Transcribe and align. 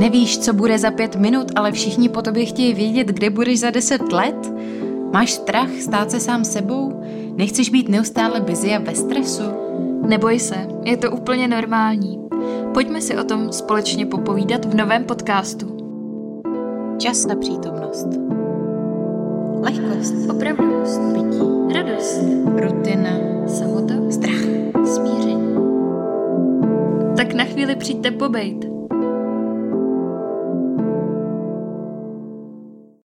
Nevíš, 0.00 0.38
co 0.38 0.52
bude 0.52 0.78
za 0.78 0.90
pět 0.90 1.16
minut, 1.16 1.52
ale 1.56 1.72
všichni 1.72 2.08
po 2.08 2.22
tobě 2.22 2.44
chtějí 2.44 2.74
vědět, 2.74 3.06
kde 3.06 3.30
budeš 3.30 3.60
za 3.60 3.70
deset 3.70 4.12
let? 4.12 4.52
Máš 5.12 5.32
strach 5.32 5.70
stát 5.80 6.10
se 6.10 6.20
sám 6.20 6.44
sebou? 6.44 7.02
Nechceš 7.36 7.70
být 7.70 7.88
neustále 7.88 8.40
busy 8.40 8.74
a 8.74 8.78
ve 8.78 8.94
stresu? 8.94 9.42
Neboj 10.06 10.38
se, 10.38 10.66
je 10.84 10.96
to 10.96 11.10
úplně 11.10 11.48
normální. 11.48 12.20
Pojďme 12.74 13.00
si 13.00 13.16
o 13.16 13.24
tom 13.24 13.52
společně 13.52 14.06
popovídat 14.06 14.64
v 14.64 14.74
novém 14.74 15.04
podcastu. 15.04 15.76
Čas 16.98 17.26
na 17.26 17.36
přítomnost. 17.36 18.08
Lehkost. 19.60 20.14
Opravdovost. 20.30 21.00
Bytí. 21.00 21.74
Radost. 21.74 22.20
Rutina. 22.56 23.10
Samota. 23.46 23.94
Strach. 24.10 24.44
Smíření. 24.84 25.54
Tak 27.16 27.34
na 27.34 27.44
chvíli 27.44 27.76
přijďte 27.76 28.10
pobejt. 28.10 28.69